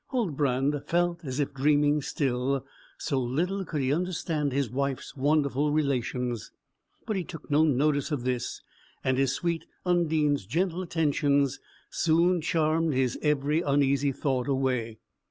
[0.09, 2.65] Huldbrand felt as if dreaming still,
[2.97, 6.49] so little could he understand his wife's wonderful relations.
[7.05, 8.63] But he took no notice of this,
[9.03, 11.59] and his sweet Undine's gentle attentions
[11.91, 14.97] soon charmed every uneasy thought away.